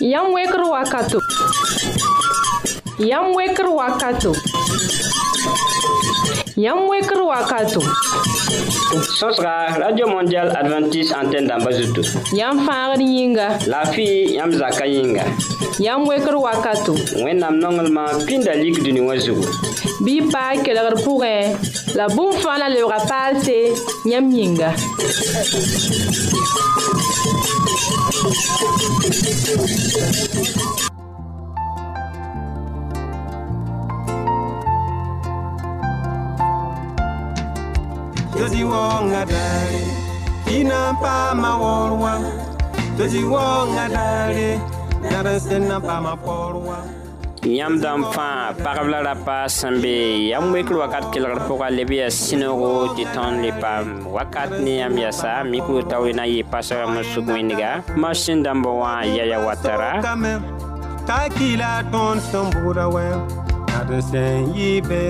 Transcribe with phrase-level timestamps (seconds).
[0.00, 1.18] Yam weker wakato.
[2.98, 4.32] Yam weker wakato.
[6.56, 7.80] Yam weker wakato.
[9.18, 12.02] Sosra, Radio Mondial Adventist Antenne d'Ambazuto.
[12.36, 13.58] Yam fangr yinga.
[13.68, 15.24] La fi yam zaka yinga.
[15.78, 16.92] Yam weker wakato.
[17.24, 19.48] Wennam nongelman pindalik duni wazugo.
[20.04, 21.56] Bi pa kelegr pourin.
[21.94, 23.72] La boum fan la levra palse.
[24.04, 24.74] Yam yinga.
[38.36, 39.84] Doji wonga dare
[40.52, 42.20] Ina pa ma worwa
[43.00, 44.48] Doji wonga dare
[45.02, 46.76] Nara sena pa ma porwa
[47.54, 49.94] yãmb dãmb fãa pagb la rapa sẽn be
[50.30, 54.98] yam wekr wakat kelgd pʋga leb yaa sɩnego tɩ tõnd le paam wakat ne yãmb
[54.98, 57.70] yasa mikro taoe na n yɩ pasg mosug wẽndga
[58.02, 59.90] masin dãmbã wã yaya watara
[61.08, 63.18] kakila tõnd sẽn buuda wɛm
[63.78, 65.02] ad sẽn yɩ be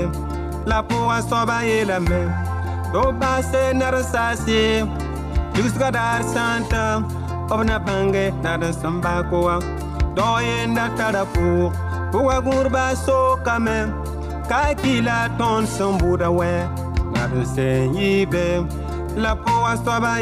[0.70, 2.20] la pʋgã soaba yeelame
[2.92, 4.60] tʋg-bãase ned saase
[5.56, 6.84] yusga daar sãn tɩ
[7.48, 9.54] b na bãnge nad n sẽn baa koa
[10.16, 11.85] dao yeenda tara pʋʋg
[12.24, 13.78] wagurba soka me
[14.48, 16.48] ka kila ton sambuda we
[17.12, 17.22] na
[17.54, 18.44] be yibe
[19.22, 20.12] la po asoba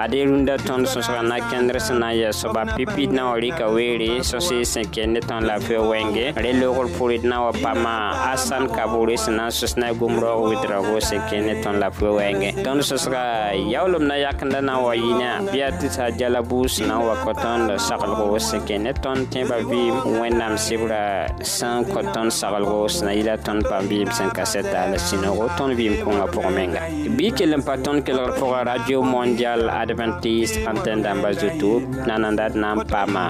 [0.00, 4.22] aderunda tõnd sõsga na kẽndr sẽn na n yaa soaba pipid na wa rɩka weere
[4.24, 7.96] sõsy sẽn kẽnd tõnd la feo wɛnge rẽ loogr pʋrd na wa pama
[8.32, 12.14] asan kabore sẽn na n sõs na gom raoog wɩdraoogo sẽn kẽnd tõnd la feo
[12.16, 13.24] wɛnge tõnd sõsga
[13.60, 16.40] yaoolem na yakẽnda na wa yĩnã bɩa tɩ sajala
[16.88, 21.02] na n wa kõ tõnd saglgo sẽn kẽnd tõnd tẽebã vɩɩm wẽnnaam sebrã
[21.44, 25.48] sẽn kõ tõnd saglgo sẽn na yɩla tõnd pãm vɩɩm sẽn ka sɛ taala sũ-noogo
[25.60, 31.70] tõnd vɩɩm kõngã pʋgẽ menga ton le radio mondial adventist antenne dãmbã zutu
[32.06, 33.26] nanandad na n paama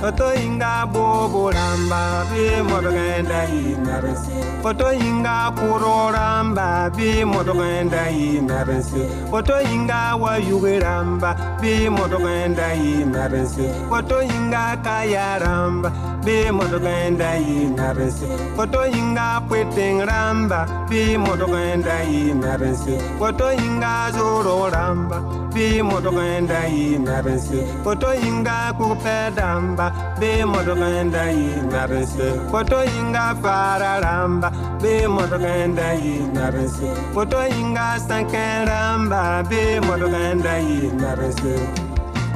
[0.00, 2.00] foto yinga bobolamba
[2.30, 5.84] bɩ modgẽenda yɩ nabense foto yĩnga kʋrg
[6.16, 12.94] rãmba Be bɩ modgẽenda yɩ nabense foto yĩnga wa yuge rãmba Be bɩ modgẽenda yɩ
[13.14, 15.88] nabense foto yĩnga kaya rãmba
[16.24, 18.26] Be bɩ modgẽenda yɩ nabense
[18.56, 20.60] foto yĩnga pʋɩtẽng rãmba
[20.90, 25.18] Be bɩ modgẽenda yɩ nabense foto yĩnga zoorg rãmba
[25.58, 29.86] be modogenda yi nabense koto inga kupe damba
[30.20, 34.48] be modogenda yi nabense koto inga fararamba
[34.82, 41.54] be modogenda yi nabense koto inga sankeramba be modogenda yi nabense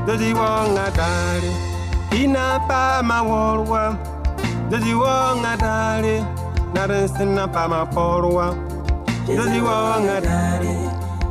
[0.08, 1.52] dodi wonga dare
[2.22, 2.80] ina pa
[3.10, 3.84] ma worwa
[4.70, 6.16] dodi wonga dare
[6.78, 7.44] nabense na
[7.94, 8.48] porwa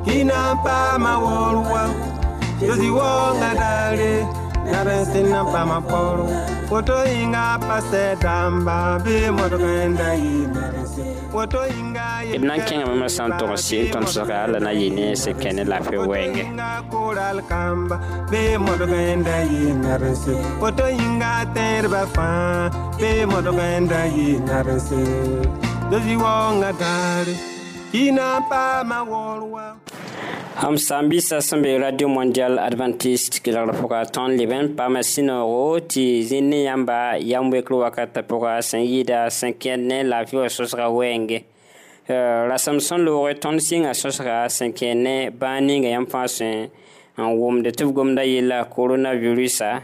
[0.05, 1.89] hinampa mawolwa
[2.67, 4.25] yoziwonga dale
[4.71, 6.29] navensinampa mapolo
[6.71, 11.03] wotoyinga pase damba bi motokenda yinarese
[11.33, 14.59] wotoyinga d na n kẽngame me sã n tog n sɩɩn tõnd sg yaa la
[14.65, 16.45] na yɩ ne sẽn kẽ ne lafe wɛɛngẽ
[20.61, 25.01] woto yĩnga tẽedbã fãa bee modg ẽnda yɩ narẽse
[25.91, 27.50] dozi waoongã daare
[30.61, 36.23] Am sambi sa sambe Radio Mondial Adventist kilar poka ton leben pa masino ro ti
[36.23, 41.43] zini yamba yamwe klo wakata poka san yida san kenne la fi sosra wenge.
[42.09, 46.69] Euh, la samson lo re ton singa sosra san kenne ba ninga yam fasen
[47.17, 49.83] an wum de tub gomda yila coronavirus a.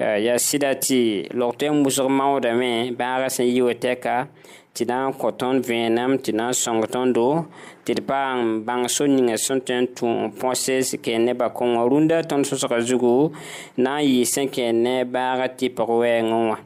[0.00, 1.00] Eh, yaa sɩda tɩ
[1.38, 4.14] log tõe n wʋsg maoodame bãaga sẽn yɩ wa tɛka
[4.74, 7.26] tɩ na n kõ tõnd vẽenem tɩ na n sõng tõndo
[7.84, 10.06] tɩ d paam bãng so ninga sẽn tõe n tũ
[10.40, 13.14] põse sẽn kẽer ne bakõngã rũndã tõnd sõsga zugu
[13.84, 16.56] na n yɩɩ sẽn kẽer ne bãaga tɩ pʋg wɛɛngẽ wã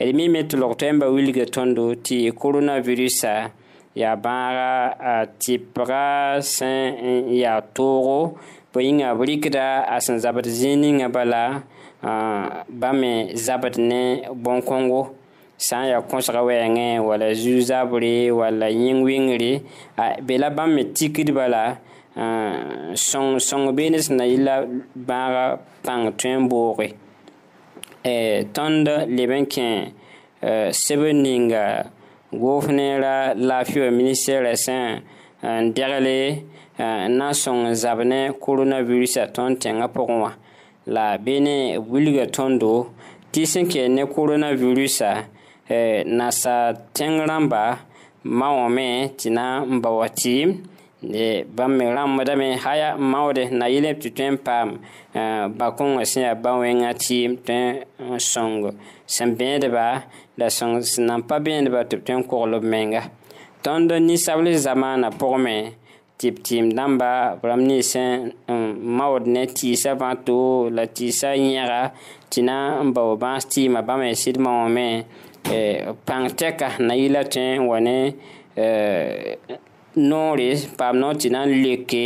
[0.00, 3.34] e d mi me tɩ log tõe n ba wilga tõndo tɩ koronavirusã
[4.00, 4.70] yaa bãaga
[5.40, 6.04] tɩ pʋga
[6.44, 8.18] sẽn yaa toogo
[8.76, 11.44] bõe yĩnga b rɩkda a sẽn zabd zĩig ninga bala
[12.06, 13.02] Ah, bãmb
[13.34, 14.02] zabd ne
[14.44, 14.98] bõn-kõngo
[15.66, 19.52] sã n yaa kõsga wɛɛngẽ wala zu-zabre wala yĩng-wɩngre
[20.02, 21.62] ah, be la bãmb me tikd bala
[22.14, 22.92] ah,
[23.46, 24.54] sõng beene sẽn na yɩla
[25.08, 25.44] bãaga
[25.86, 26.86] pãng tõe n booge
[28.12, 28.84] eh, tõnd
[29.16, 29.66] leb n kẽ
[30.48, 31.66] eh, seb ninga
[32.40, 33.16] goof ne ra
[33.48, 34.84] laafɩ wa ministɛrã sẽn
[35.46, 36.18] eh, n degle
[36.76, 40.32] n na n sõng n zab ne koronavirusã tõnd tẽngã pʋgẽ wã
[40.92, 41.56] la bɩ ne
[41.90, 42.72] wilga tõndo
[43.32, 45.10] tɩ sẽn kee ne coronavirusa
[45.68, 46.54] eh, nasa
[46.96, 47.62] tẽng rãmba
[48.38, 48.86] ma wõme
[49.18, 50.50] tɩ na n ba wa tɩɩm
[51.56, 54.68] bãmb me rãmbdame haya n maoode na yɩl tɩ tõe n paam
[55.58, 57.60] bakõngã sẽn yaa bã wẽngã tɩɩm tõe
[58.00, 58.52] n sõng
[59.14, 59.86] sẽn bẽedba
[60.38, 60.70] la sẽn
[61.08, 63.02] na n pa bẽedba tɩ b tõe n koglb menga
[63.64, 65.54] tõnd ninsabl zamaanã pʋgme
[66.26, 70.38] tɩb tɩɩm dãmba b rãmb ne sẽn um, maood ne tiisã bãmb to
[70.76, 71.82] la tiisã yẽga
[72.30, 72.56] tɩ na
[72.86, 77.96] n bao bãas tɩɩmã eh, bãmb y pãng tɛka na yɩla tõe n wa ne
[78.56, 79.36] eh,
[80.08, 80.48] noore
[80.78, 82.02] paam noog tɩ na n leke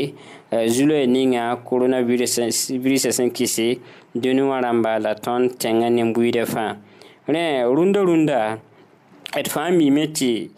[0.56, 3.67] eh, zulã ya ninga coronavirusã sẽn kɩse
[4.20, 6.73] dũni wã rãmba la tõnd tẽngã nin-buiidã fãa
[7.35, 7.44] rẽ
[7.76, 8.41] rũndã rũndã
[9.44, 9.70] d fãa
[10.19, 10.57] tɩ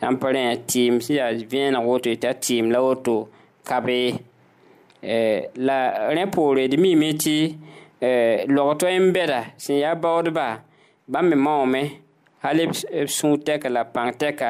[0.00, 3.14] sãn pa rẽ tɩɩm sẽn yaa vẽeneg woto t'a tɩɩm la woto
[3.68, 3.96] kabe
[5.12, 5.76] eh, la
[6.16, 7.34] rẽ poore d miime tɩ
[8.08, 10.46] eh, log tõe n bɛda sẽn yaa baoodba
[11.12, 11.82] bãmb me maoome
[12.44, 12.72] hal b
[13.16, 14.48] sũ tɛka la pãng tɛka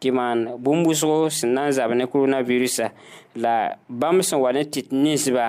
[0.00, 2.86] tɩ maan bũmb-wʋsgo sẽn na n zab ne koronavirusa
[3.42, 3.54] la
[4.00, 5.46] bãmb sẽn wa ne tɩt ninsba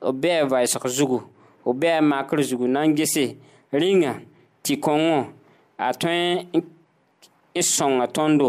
[0.00, 1.18] b bɩ a vaɛsg zugu
[1.64, 3.24] b bɩ a maakr zugu na n gese
[3.80, 4.12] rĩnga
[4.64, 5.18] tɩ kõngõ
[5.86, 6.18] a tõe
[7.60, 8.48] n sõnga tõndo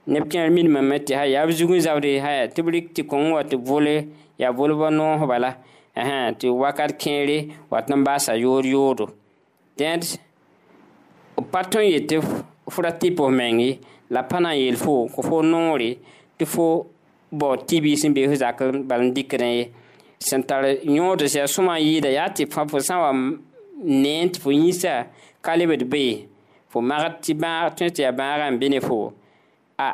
[0.08, 1.80] Nep milmètregun
[2.30, 2.62] a te
[2.94, 4.08] te kon a te vole
[4.42, 5.58] a vole bon non bala
[5.96, 7.38] ahan te wakat kenle
[7.70, 10.20] wat tanmba sa yo yodo.s
[11.38, 12.16] o patron ye te
[12.72, 13.72] fou te pò mengi.
[14.10, 15.90] la pa na n yeel fo ko fo noore
[16.38, 16.66] tɩ fo
[17.40, 18.58] bao tibi sẽn beef zak
[18.90, 19.64] bal n dɩkd n ye
[20.28, 20.64] sẽn tar
[20.96, 23.12] yõod sɩa sõma n yɩɩda yaa tɩ fã fo sã n wa
[24.04, 24.94] neen tɩ fo yĩnsa
[25.46, 26.04] ka lebd be
[26.72, 28.98] fo magd tɩ bãag tõe tɩ yaa bãagã n be ne fo
[29.78, 29.88] a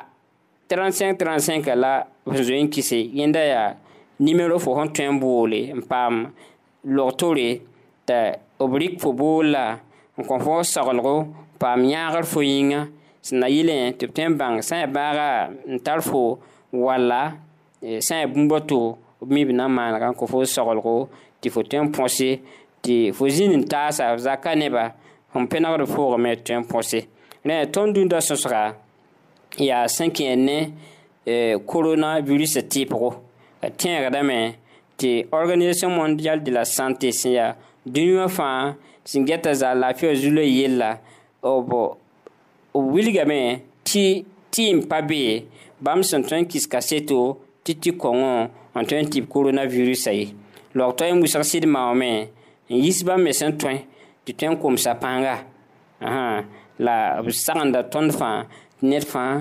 [0.69, 3.69] 35 35 la f zoe n kɩse yẽnda yaa
[4.25, 6.13] nimero fo sẽn tõe n boole n paam
[6.95, 7.49] log tore
[8.07, 8.19] t'a
[8.61, 9.65] b rɩk fo bool la
[10.17, 11.13] n kõ fo soglgo
[11.59, 12.81] paam yãagr fo yĩnga
[13.25, 15.27] sẽn na yɩlẽ tɩ b tõe n bãng sã n yaa baaga
[15.73, 16.21] n tar fo
[16.85, 17.21] walla
[17.87, 18.79] e, sã n yaa bũmb to
[19.23, 20.95] b mi b na n maanega n kõ fo soglgo
[21.41, 22.29] tɩ fo tõe n põse
[22.83, 24.83] tɩ fo zĩnd n taasa b zaka neba
[25.31, 26.99] sẽn pẽnegd foogame tɩ tõe n põse
[27.47, 28.61] rẽ tõnd dũndã sõsga
[29.67, 30.57] yaa sẽn kẽer ne
[31.71, 33.09] koronavirus e, tɩɩpgo
[33.63, 34.39] a tẽegdame
[34.99, 37.51] tɩ organisation mondial de la santé sẽn yaa
[37.93, 38.57] dũniwã fãa
[39.09, 40.89] sẽn geta zaa laafɩya zu la yella
[41.41, 41.71] b
[42.73, 43.41] b wilgame
[43.87, 44.03] tɩ
[44.53, 45.21] tɩɩm pa be
[45.83, 47.19] bãmb sẽn tõe n kis ka seto
[47.65, 48.31] tɩ tɩ-kõngõ
[48.81, 50.25] n tõe n tɩb koronavirusã ye
[50.77, 52.09] log tõe n wʋsg sɩd maoome
[52.71, 53.75] n yis bãmb me sẽn tõe
[54.25, 55.35] tɩ tõe n komsa pãnga
[56.85, 58.39] la b sagenda tõnd fãa
[58.77, 59.31] tɩ ned fãa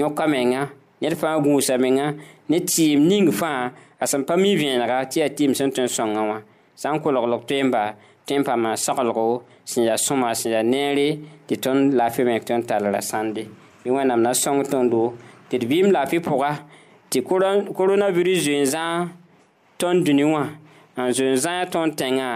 [0.00, 0.62] yõka menga
[1.02, 2.06] ned fãa gũusa menga
[2.50, 3.58] ne tɩɩm ning fãa
[4.02, 6.38] a sẽn pa mi vẽenega tɩ yaa tɩɩm sẽn tõe n sõnga wã
[6.80, 7.82] sã n kolg-lg toeemba
[8.28, 9.26] tɩ n pa maan soglgo
[9.70, 11.08] sẽn yaa sõma sẽn yaa neere
[11.48, 13.42] tɩ tõnd laafɩ me tõnd tarra sãnde
[13.82, 15.02] bɩ wẽnnaam na sõng tõndo
[15.48, 16.50] tɩ d vɩɩm laafɩ pʋga
[17.10, 17.18] tɩ
[17.78, 18.66] koronavirus zoeen
[19.80, 20.44] tõnd dũni wã
[21.06, 22.28] n zoeen tõnd tẽngã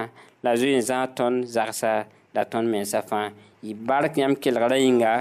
[0.45, 1.93] la zoeen-zã tõnd zagsa
[2.35, 3.27] la tõnd mensã fãa
[3.69, 5.13] y bark yãmb kelgrã yĩnga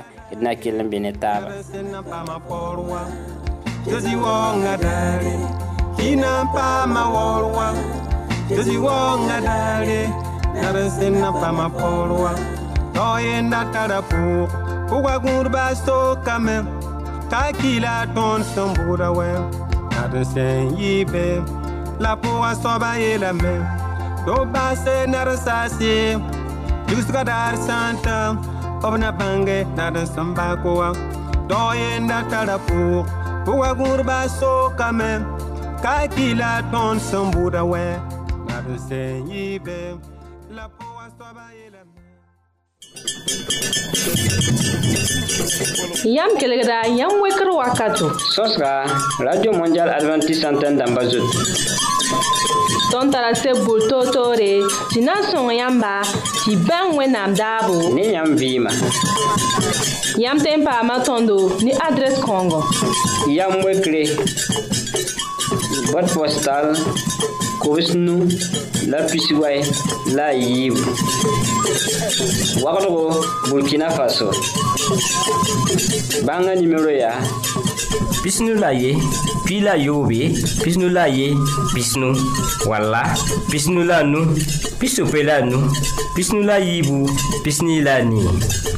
[5.98, 7.74] Kina pa ma worwa,
[10.62, 12.34] Karisina fama porwa
[12.94, 14.48] Toyenda karapu
[14.96, 15.76] Uwa gurba
[16.26, 16.66] kame
[17.30, 19.30] Kakila ton sombura we
[19.92, 21.44] Karisen yibe
[22.00, 23.62] lapu puwa soba yelame
[24.26, 26.18] Doba se narasasi
[26.88, 28.36] Yuska dar santa
[28.84, 30.96] Obna bange narasamba kuwa
[31.48, 33.06] Toyenda karapu
[33.52, 34.28] Uwa gurba
[34.78, 35.20] kame
[35.84, 37.98] Kakila ton sombura we
[38.48, 39.98] Karisen yibe
[40.50, 41.76] la peau à soi bailler
[46.06, 48.70] yam kelegra yam wekr wakato sõsga
[49.28, 51.36] radio mondial adventist antenne dãmbã zut
[52.94, 54.52] tõnd tara seb bur toor-toore
[54.94, 55.96] tɩ na n sõng yãmba
[56.46, 58.72] tɩ bãng wẽnnaam daabo ne yãmb vɩɩma
[60.24, 62.62] yãmb tẽn paama tõndo ne adrɛs kãongo
[63.38, 64.04] yam wekre
[65.92, 66.74] boîte postale
[67.60, 68.26] kobsnu
[68.88, 69.62] la pisiway
[70.14, 70.80] la a yiibu
[72.64, 73.14] wagdgo
[73.50, 74.32] burkina faso
[76.26, 77.22] bãnga nimero yaa
[78.24, 78.96] pisnu la ye
[79.46, 81.34] pii la yoobe pisnu la ye
[81.74, 82.14] pisnu
[82.68, 83.04] wala
[83.52, 84.22] pisnu la nu
[84.80, 85.58] pisope la nu
[86.16, 87.10] pisnu la yiibu
[87.44, 88.30] pisni la nii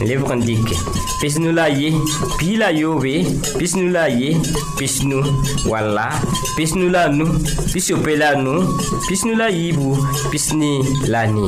[0.07, 0.75] lebg n dɩke
[1.21, 1.91] pisnu la ye
[2.37, 3.25] pii la yoobe
[3.57, 4.37] pisnu la ye
[4.77, 5.19] pisnu
[5.69, 6.07] wala
[6.55, 7.41] pisnu nu la nu
[7.71, 8.75] pis yope la nu
[9.07, 10.71] pis nu la yibu pis ni
[11.09, 11.47] la ni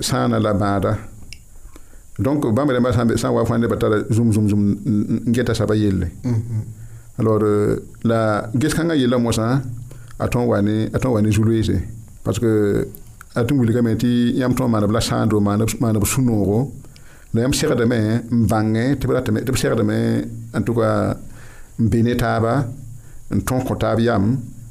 [0.00, 0.98] sana la bada.
[2.18, 2.94] donc bamba demba wa
[3.44, 3.68] fande
[4.10, 7.20] Zum zoom saba mm-hmm.
[7.20, 8.74] alors eh, la ges
[9.16, 9.62] mosa
[10.18, 11.80] aton wane aton wane juluise
[12.24, 12.88] parce que
[13.36, 13.72] atum wuli
[14.34, 14.54] yam
[14.92, 15.00] la
[16.04, 16.72] sunoro
[17.32, 17.66] la yam te
[20.52, 20.62] en
[23.38, 23.96] tout cas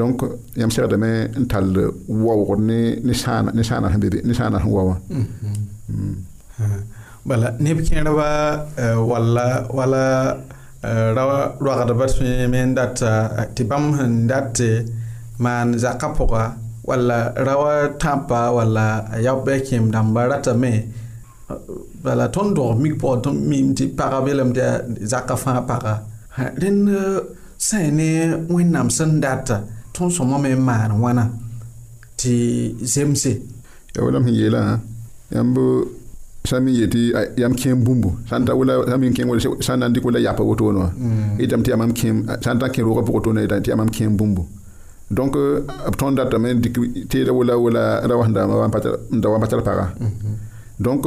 [0.00, 0.16] donc
[0.60, 1.10] yãmb segdame
[1.42, 1.76] n tall
[2.24, 5.56] waoogd ne ne sãana sẽn bebe ne sãana sẽn wawa mm-hmm.
[5.88, 6.14] mm.
[6.62, 6.74] uh-huh.
[7.26, 8.30] bala neb kẽerbã
[9.10, 9.46] walla
[9.78, 10.04] wala
[11.16, 11.24] ra
[11.66, 13.10] roagdbã tõe me n data
[13.56, 14.58] tɩ bãmb sẽn dat
[15.44, 16.44] maan zakã pʋga
[16.88, 20.72] walla ra wa tãpa walla a yaob bɩ a kẽem dãmba ratame
[22.04, 24.78] bala tõnd dog mik pʋgã tõnd mim tɩ paga yelame tɩ uh,
[25.12, 25.94] zakã fãa paga
[26.60, 27.24] rẽnd uh,
[27.68, 28.10] sã ne
[28.52, 29.56] wẽnnaam sẽn data
[29.96, 31.24] tõn-sõmã me n maan wãna
[32.20, 32.32] tɩ
[32.94, 33.32] zemse
[33.94, 34.60] ya wala sẽn yeelã
[35.34, 35.58] yãmb
[36.48, 36.98] sã mi yetɩ
[37.40, 39.30] yam kẽem bũmbu sãn ta wala sã mi kẽng
[39.66, 39.94] sãn na n
[40.26, 40.90] yapa wotoone wã
[41.38, 41.66] yetame mm.
[41.66, 44.12] tɩ yamam kẽem sãn tar kẽ roogã pʋg wotoone yetame tɩ yamam kẽem
[45.16, 45.32] donc
[45.92, 46.74] b tõnd datame n dɩk
[47.10, 48.20] teera wala wala ra mm-hmm.
[48.20, 48.32] wa n
[49.22, 49.86] da wa pa tar paga
[50.84, 51.02] donc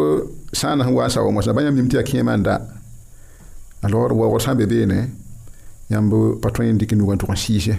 [0.60, 2.42] sã na sẽn waa sawa mosã bã yãmb nim tɩ yaa kẽemã n
[3.86, 5.00] alors waoogd sã n be beene
[5.92, 7.76] yãmb pa tõe n dɩk nugã tʋg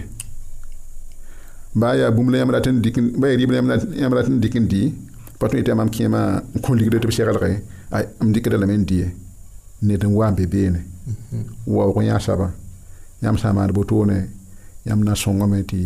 [1.73, 4.39] ba ya bũmb la yãmb ratɩ n dɩk ba ya rɩɩb la yãmb ratɩ n
[4.43, 4.81] dɩk n di
[5.39, 6.21] pa tõe tɩ mam kẽemã
[6.55, 7.51] n kõ ligda tɩ b seglge
[8.19, 9.07] m dɩkda lame n die
[9.87, 10.79] ned n wa n be beene
[11.31, 12.47] n waoog yã soaba
[13.23, 14.17] yãmb sã n maan botone
[14.87, 15.77] yãmb na sõngame tɩ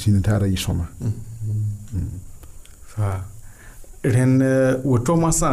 [0.00, 0.84] zĩnd taara yɩ sõma
[4.02, 4.42] rẽnd
[4.84, 5.50] wotoomã sã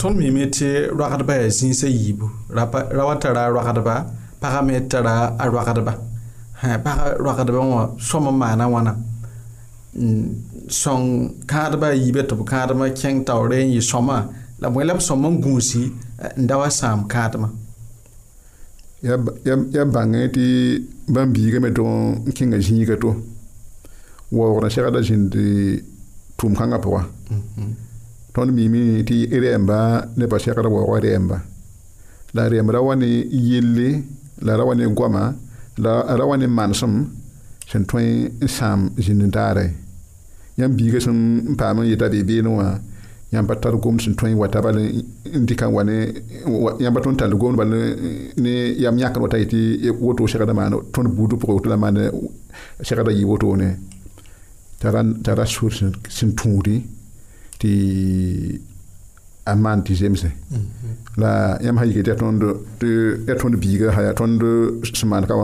[0.00, 2.64] tõnd mime tɩ roagdbã yaa zĩisã yiibu ra
[3.08, 3.94] wa tara a roagdba
[4.40, 5.92] pagame tara a roagdba
[6.84, 8.92] pagã roagdbã wã sõam n maana wãna
[10.80, 11.04] sõng
[11.50, 14.16] kãadbã a yibã tɩ b kãadmã kẽng taoore n yɩ sõma
[14.60, 15.82] la bõe la b sõam n gũusi
[16.40, 17.48] n da wa sãam kãadmã
[19.76, 20.42] ya bãngẽ tɩ
[21.14, 21.82] bãm-biigã me tɩ
[22.26, 23.10] n kẽngã zĩiga to
[24.36, 25.46] waoogdã segda zĩndɩ
[26.38, 27.02] tʋʋm-kãngã pʋga
[28.34, 29.78] tõnd miime tɩ rɛɛmba
[30.18, 31.36] ne pa segd waooga rɛɛmba
[32.36, 33.08] la rɛɛmb ra wa ne
[33.48, 33.88] yelle
[34.46, 35.22] la ra wa ne goama
[35.78, 37.00] la ra ne manesem
[37.70, 39.64] sẽn tõe n sãam zĩndi-daare
[40.58, 41.14] yãmb biigã sẽn
[41.50, 42.68] n paam n yeta beebeene wã
[43.34, 45.98] yãmba tar gomd sẽn tõe n bal n dɩka n wa ne
[46.78, 47.72] yãmba bal
[48.38, 51.98] ne yam yakar wata yetɩ woto segda maan tõnd buudã pʋgẽ woto la maan
[52.82, 53.70] segda yɩ wotone
[55.22, 55.70] tara sor
[56.08, 56.76] sẽn tunuri
[57.58, 57.70] tɩ
[59.46, 61.20] a maan tɩ zemse mm-hmm.
[61.20, 61.32] la
[61.64, 62.42] yãmb sã yikd yaa tõnd
[62.80, 62.88] tɩ
[63.28, 64.40] yaa tõnd biiga ya tõnd
[64.96, 65.34] sẽn maan ka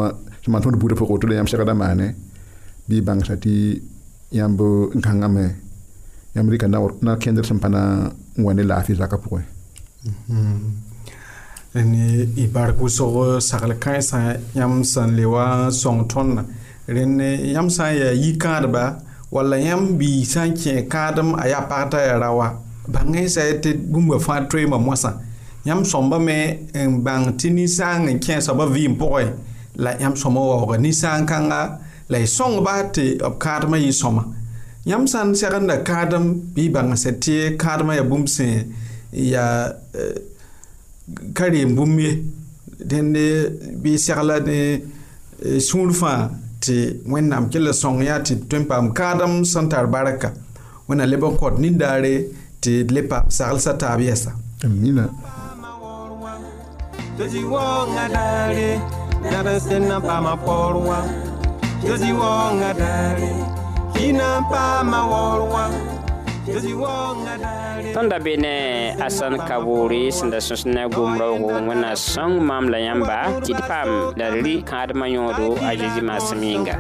[0.43, 2.07] sẽn maan tõnd buudã pʋgẽ woto la yãmb segda maane
[2.89, 3.55] bɩ y bãngsa tɩ
[4.39, 4.61] yãmb
[4.99, 5.45] n kãngame
[6.35, 6.67] yãmb rɩka
[7.05, 7.83] na kẽndr sẽn pa na
[8.39, 9.45] n wa ne laafɩ zakã pʋgẽ
[11.93, 12.05] ne
[12.43, 13.15] y bark wʋsg
[13.49, 14.21] sagl-kãensã
[14.59, 15.47] yãmb sẽn le wa
[15.81, 16.43] sõng tõndã
[16.95, 17.19] rẽnd
[17.55, 18.85] yãmb sã n yaa yi-kãadba
[19.35, 22.49] wall yãmb bɩ sã n kẽ kãadem a yaa pag t'a yaa ra wa
[22.93, 25.11] bãng sã tɩ bũmba fãa toeemã moasã
[25.65, 26.37] yãmb sõmbame
[26.75, 29.25] n bãng tɩ ninsãang n kẽ soabã vɩɩm pʋgẽ
[29.75, 31.61] la yãmb sõma waooga ninsãang kãnga
[32.09, 34.23] la y e sõngba tɩ b eh, kãadmã yɩ sõma
[34.87, 36.25] yãmb sã n segenda kãadem
[36.55, 38.55] bɩ y bãngsẽ tɩ kãadmã yaa bũmb sẽn
[39.33, 39.69] yaa
[40.01, 40.17] eh,
[41.35, 42.11] ka reem bũmb ye
[42.91, 43.17] dẽnd
[43.83, 44.57] bɩ y segla ne
[45.47, 46.19] eh, sũur fãa
[46.65, 46.77] tɩ
[47.13, 50.31] wẽnnaam kell sõng yaa tɩ tõe n paam kãadem sẽn tar barka
[50.89, 52.15] wẽnna leb n kõt nindaare
[52.65, 54.31] tɩ d le paam saglsã taab yɛsa
[54.67, 55.05] amina
[57.19, 58.69] Jozi wonga dare,
[59.31, 60.35] nara sena pa ma
[68.25, 68.57] be ne
[69.07, 73.61] Asan Kaboore sẽn da sõs ne gom raoogo wẽnna sõng maam la yãmba tɩ d
[73.71, 76.75] paam la rɩ kãadmã yõodo a zeezi maasem yĩnga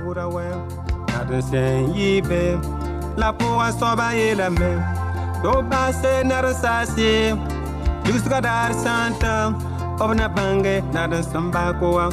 [3.20, 4.70] la pʋgã soaba yeelame
[5.42, 7.33] Go basse narasasi.
[8.05, 9.55] Yusuka dar santa.
[9.98, 12.11] Obna bange nadan sambakoa.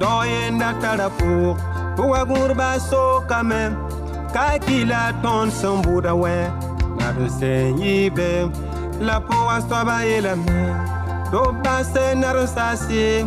[0.00, 1.54] Doyen datarapu.
[1.96, 3.76] Puwa gurba so kame.
[4.34, 6.34] Kakila ton sambuda we.
[6.98, 8.50] Nadan senyibe.
[9.00, 10.74] La puwa soba ilame.
[11.30, 13.22] Do basse narasasi.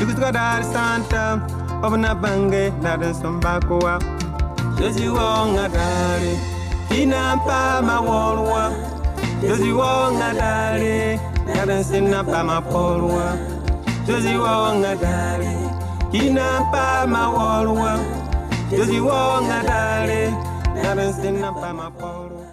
[0.00, 1.46] Yusuka dar santa.
[1.84, 3.98] Obna bange nadan sambakoa.
[4.78, 5.68] Jezi wonga
[6.92, 8.72] Kina pa ma wol wak,
[9.40, 11.16] yozi wak wak nga dale,
[11.48, 13.38] karensi nga pa ma pol wak.
[16.12, 18.00] Kina pa ma wol wak,
[18.68, 20.22] yozi wak wak nga dale,
[20.84, 22.52] karensi nga pa ma pol wak.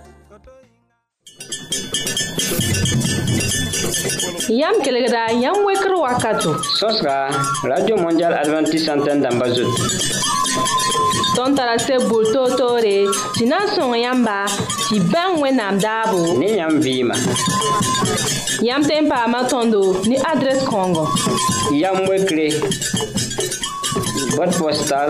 [11.40, 12.96] tõnd tara seb bur toor-toore
[13.38, 14.38] tɩ na n sõng yãmba
[14.90, 17.16] tɩ bãng wẽnnaam daabo ne yãmb vɩɩma
[18.68, 21.06] yãmb tẽn paama tõndo ne adrɛs kãongo
[21.82, 22.48] yam wekre
[24.36, 25.10] bot postal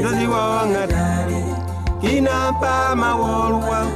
[0.00, 1.38] yozi wonga dale
[2.16, 3.86] inapa mawolwa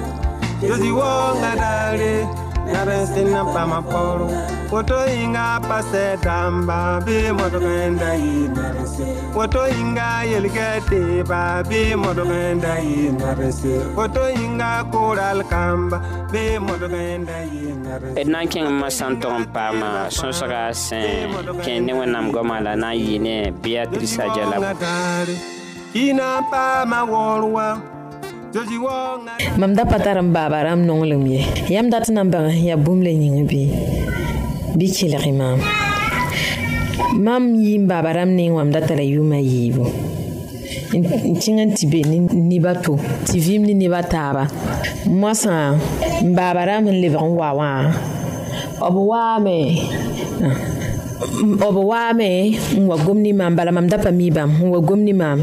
[0.69, 2.27] yozi wonga dale
[2.73, 4.31] nabensina pamapolo
[4.73, 9.07] wotoyinga pasetamba bi modogenda yinabense
[9.37, 15.99] wotoyinga yeliketiba bi modogenda yinabense wotoyinga kuralkamba
[16.33, 21.31] bi modogenda yinabense d na n kẽng ma sãn tog n paama sõsga sẽn
[21.65, 24.77] kẽ ne wẽnnaam goamã la na n yɩ ne beatrice a jalabu
[29.57, 31.41] Ma mda patara mba baram nou lomye.
[31.73, 33.63] Ya mda tona mba yaboum le nyingi bi.
[34.77, 35.57] Bi kileri mam.
[37.17, 39.89] Mam yi mba baram nyingi wamda talayou ma yi yivou.
[40.93, 43.01] In chingan tibbe ni niba tou.
[43.25, 44.45] Tivim li niba taba.
[45.09, 45.81] Mwa san
[46.23, 47.87] mba baram li vron wawan.
[48.85, 49.59] Ob wame.
[50.45, 50.76] Ah.
[51.59, 52.31] b waame
[52.81, 55.39] n wa gomni mam bala mam da pa mi bam n wa gomni mam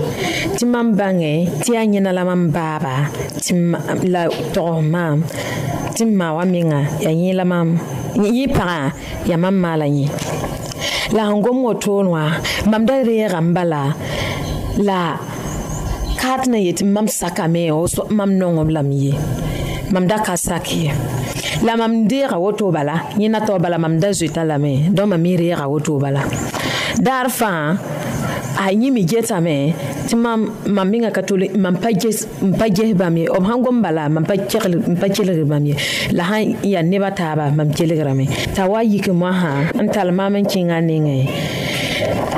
[0.57, 1.33] tɩ mam bãngẽ
[1.63, 2.95] tɩ yaa yẽna la mam baaba
[3.45, 3.53] tɩ
[4.15, 4.21] la
[4.53, 5.15] togs maam
[5.95, 7.67] tɩ m maa wa menga ya yẽ la mam
[8.37, 8.81] yẽ pagã
[9.29, 10.07] ya mam maa yẽ
[11.15, 12.23] la n gom toon wã
[12.71, 13.81] mam da reega n bala
[14.87, 15.01] la
[16.21, 17.63] kaat na yetɩ mam sakame
[18.17, 19.11] mam nongem lam ye
[19.93, 20.87] mam da ka sak ye
[21.63, 25.21] la mam deega woto bala yẽ na tao bala mam da zoeta lame dõn mam
[25.21, 26.21] mi reega woto bala
[26.99, 27.77] daar fãa
[28.63, 29.73] a yẽ mi getame
[30.09, 30.39] tɩ mam
[30.75, 32.27] mam menga ka tol mam pa ges
[32.99, 34.33] bãmb ye b sãn gom bala mam pa
[35.15, 35.75] kelgd bãmb ye
[36.17, 40.45] la sãn ya nebã taaba mam kelgrame t'a wa yik moasã n tall maam n
[40.51, 41.17] kẽngã nengẽ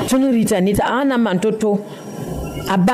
[0.10, 1.72] tõnd rɩta ne tɩ ã na n man to-to
[2.74, 2.94] a ba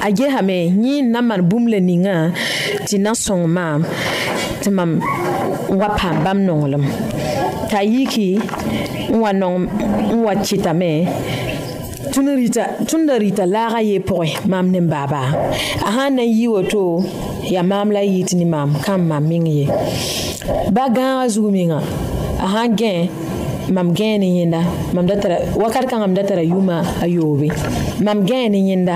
[0.00, 2.14] a gesame yẽ n na man bũmb la ningã
[2.86, 3.80] tɩ na sõng maam
[4.62, 4.90] tɩ mam
[5.80, 6.84] wa paam bãmb nonglem
[7.70, 8.28] t'a yiki
[9.12, 9.58] n wa nong
[10.24, 10.90] wa kɩtame
[12.12, 13.14] tũnd rita tũnda
[14.08, 15.22] pʋgẽ mam ne baaba
[15.86, 16.82] a sã na yi woto
[17.54, 19.66] ya maam la yi tɩ ne maam kam mam mingi ye
[20.74, 21.80] ba gãagã zug menga
[22.44, 22.62] a sã
[23.68, 24.60] mam gẽe ne yẽnda
[24.92, 27.48] mam da tara wakat kãngã m da tara yʋʋma a yoobe
[28.04, 28.94] mam gẽe ne yẽnda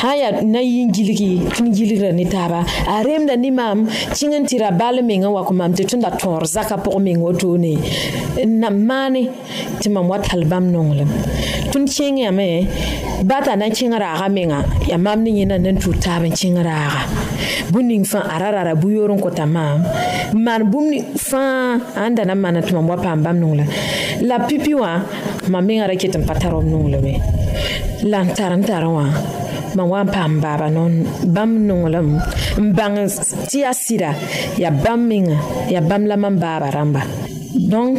[0.00, 3.78] sã n yaa na yɩ n gilgi tɩ gilgra ne taaba a remda ne maam
[4.16, 7.74] tɩng n tɩra bal meng wa kõ mam tɩ tõnda tõor zakã pʋgẽ meng wotone
[8.40, 9.22] n na maane
[9.82, 11.08] tɩ mam wa tall bãmb nonglem
[11.72, 12.32] tõnd kẽng
[13.28, 17.02] bata na kẽng raaga menga yaa mam ne yẽna nan tʋʋr taab n kẽng raaga
[17.68, 18.04] bũmb ning
[18.80, 19.84] bu-yoor n kota maam
[20.32, 23.44] n maan bũmb na maana tɩ mam wa paam bãmb
[24.24, 25.04] la pipi wã
[25.52, 27.20] mam mengã ra ket n pa tar b nonglame
[29.76, 30.94] mam wa n paam baaba noon
[31.34, 32.10] bãmb nonglem
[32.64, 32.96] n bãng
[33.48, 34.10] tɩ yaa sɩda
[34.62, 35.36] yaa bãmb menga
[35.72, 37.02] yaa bãmb la mam baaba rãmba
[37.70, 37.98] donc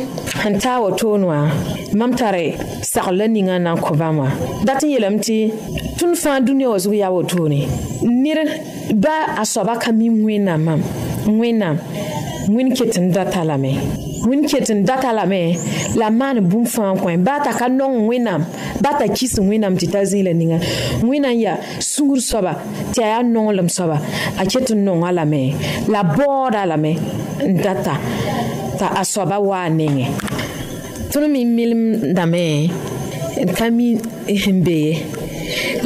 [0.52, 1.38] n taa wotoon wã
[2.00, 2.46] mam tare
[2.92, 4.28] sagl la ninga n na n kõ bãmb wã
[4.66, 5.38] dat n yeelame tɩ
[6.00, 7.60] tũnd fãa dũniyã wã zug yaa wotoone
[8.22, 8.40] ned
[9.04, 10.82] ba a soaba ka mi wẽnnaam mam
[11.40, 11.78] wẽnnaam
[12.56, 13.72] wẽnd ket n da t'a lamɛ
[14.28, 15.44] wẽnd ket n da t'a lamɛ
[15.98, 18.44] la maan bũmb fãa kõ baa t'a ka nong wẽnnaam
[18.84, 20.58] baa t'a kis wẽnnaam tɩ t'a zĩig la ninga
[21.02, 21.58] wẽna n yaa
[21.92, 22.52] sũur soaba
[22.94, 23.96] tɩ a yaa nonglem soaba
[24.40, 25.42] a ket n nong a lamɛ
[25.92, 26.92] la baooda a lamɛ
[27.52, 27.94] n data
[28.80, 30.08] t'a a soaba waa nengẽ
[31.12, 31.82] tõnd mi milm
[32.16, 32.68] dame
[33.48, 33.98] n ka mi
[34.56, 34.92] n be ye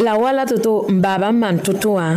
[0.03, 2.07] la wala to-to n baaba n maan to-to wã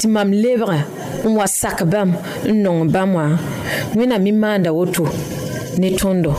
[0.00, 0.95] tɩ mam lebga
[1.26, 2.12] n wa sak bãmb
[2.52, 3.26] n nong bãmb wã
[3.98, 5.04] wẽnnaam mi maanda woto
[5.80, 6.32] ne tõndo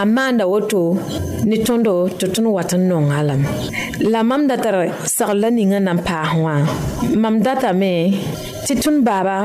[0.00, 0.80] a maanda woto
[1.48, 3.46] ne tõndo tɩ tõnd wat n nong a lame
[4.12, 4.76] la mam da tar
[5.16, 6.54] segl la ningã na n paas wã
[7.22, 7.92] mam datame
[8.68, 9.36] tɩ tũnd baabã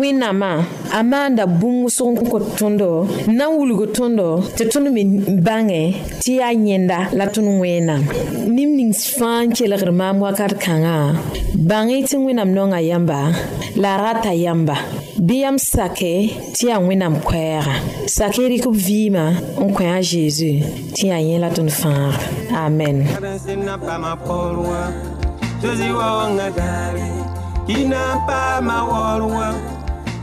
[0.00, 0.50] wẽnnaamã
[0.98, 5.02] a maanda bũmb wʋsg n kõt tõndo n na n wulg tõndo tɩ tõnd me
[5.46, 5.84] bãngẽ
[6.22, 8.02] tɩ yaa yẽnda la tõnd wẽnnaam
[8.54, 11.18] nim ning fãa n kelgr maam wakat kãngã
[11.68, 13.18] bãng-y tɩ wẽnnaam nonga yãmba
[13.82, 14.76] la a rat a yãmba
[15.26, 16.14] bɩ yãmb sake
[16.54, 17.74] tɩ yaa wẽnnaam koɛɛgã
[18.06, 20.62] sake rɩk b vɩɩmã n kõ a zeezi
[20.94, 22.14] tɩ yaa yẽ la tõnd fãagr
[22.54, 23.06] amen
[25.62, 27.08] Tu ziwa wanga gari
[27.66, 28.78] ina pa ma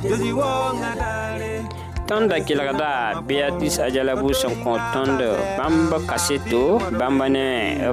[0.03, 1.32] he want that?
[2.07, 5.17] da kelgda beatris ajalabu sẽn kõ tõnd
[5.57, 7.45] bãmb kaseto bãmba ne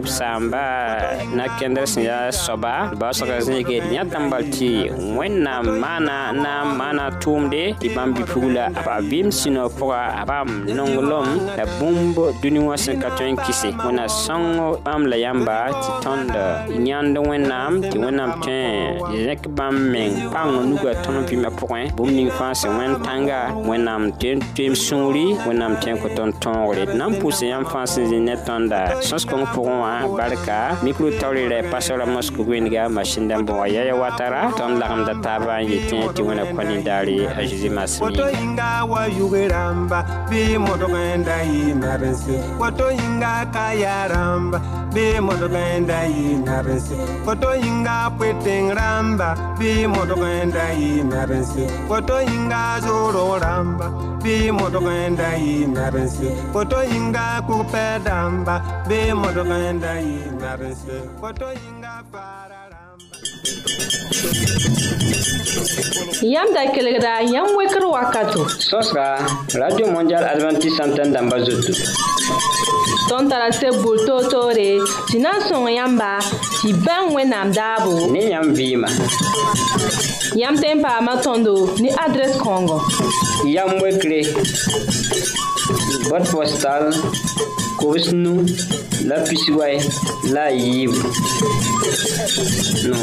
[0.03, 5.79] b saamba nakẽndr sẽn yaa soaba d baoosga sẽn yik d yã dãmba tɩ wẽnnaam
[5.81, 10.23] maana na n maana tʋʋmde tɩ bãmb bipug la a pa vɩɩm sũ-noog pʋga a
[10.27, 15.17] paam nonglem la bũmb dũni wã sẽn ka tõe n kɩse wẽna sõng bãmb la
[15.17, 16.35] yãmba tɩ tõnd
[16.87, 18.61] yãnd wẽnnaam tɩ wẽnnaam tõe
[19.25, 24.00] zẽk bãmb meng pãng nugã tõnd vɩɩmã pʋgẽ bũmb ning fãa sẽn wẽn tãnga wẽnnaam
[24.01, 27.85] mam Tim tem sũuri wẽnnaam tẽn kõ tõnd tõogre d na n pʋʋs yãmb fãa
[27.93, 29.45] sẽn zĩ ne tõnda sõs-kõng
[34.01, 36.49] watara tõnd lagemda taabã n yetẽ tɩ wẽna
[42.57, 42.67] kõ
[43.37, 47.97] a bi modogenda yi narense foto yinga
[48.79, 53.87] ramba bi modogenda yi narense foto yinga zoro ramba
[54.23, 58.57] bi modogenda yi narense foto yinga kupe damba
[58.89, 60.25] bi modogenda yi
[66.23, 68.45] Yam da kelegra, yam wekr wakato.
[68.51, 71.73] Sos ka, Radio Mondial Adventist Santen damba zotou.
[73.09, 74.71] Ton tarase boul to to re,
[75.09, 76.21] si nan son yamba,
[76.61, 78.11] si ben we nam dabo.
[78.13, 78.89] Ne yam vima.
[80.37, 82.81] Yam tempa matondo, ni adres kongo.
[83.49, 84.21] Yam wekre,
[86.11, 86.93] bot postal,
[87.81, 88.45] kobs nu
[89.09, 89.81] la pisiway
[90.37, 91.01] la a yiibu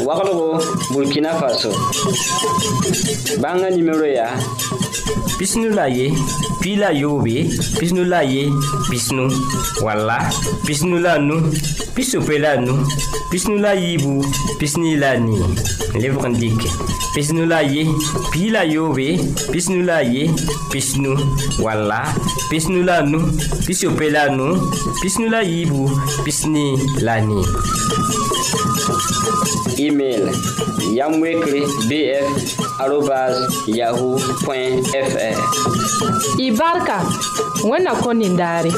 [0.06, 0.54] waglgo
[0.94, 1.74] burkina faso
[3.42, 4.38] bãngã nimero yaa
[5.38, 6.14] pisnu la ye
[6.62, 7.50] pi la yoobe
[7.82, 8.46] pisnu la ye
[8.90, 9.26] pisnu
[9.82, 10.22] walla
[10.66, 11.42] pisnu la nu
[11.98, 12.78] pisope la nu
[13.34, 14.22] pisnu la yiibu
[14.62, 15.42] pisni la nii
[16.00, 16.70] lebg n dɩke
[17.18, 17.82] pisnu la ye
[18.30, 19.18] pi la yoobe
[19.52, 20.30] pisnu la ye
[20.70, 21.14] pisnu
[21.62, 22.14] walla
[22.50, 23.18] pisnu la nu
[23.66, 24.67] pisope la nu
[25.02, 25.82] pisnu la yiibu
[26.24, 26.64] pisni
[27.06, 27.42] la ni
[29.86, 30.24] email
[30.96, 33.36] yamwekre bf arobas
[33.78, 35.36] yahoo fr
[36.38, 36.96] y barka
[37.70, 38.72] wẽnna kõ nindaare